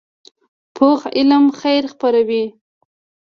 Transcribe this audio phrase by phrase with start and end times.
[0.75, 2.43] پوخ علم خیر خپروي